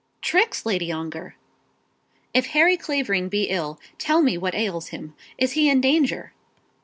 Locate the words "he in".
5.51-5.79